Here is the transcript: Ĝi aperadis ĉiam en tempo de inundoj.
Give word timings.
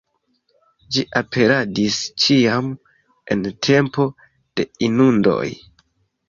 Ĝi 0.95 1.01
aperadis 1.19 1.97
ĉiam 2.23 2.71
en 3.37 3.45
tempo 3.69 4.07
de 4.61 4.67
inundoj. 4.89 5.47